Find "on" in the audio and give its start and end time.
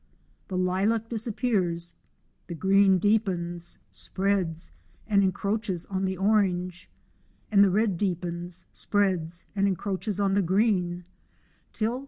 5.91-6.05, 10.19-10.33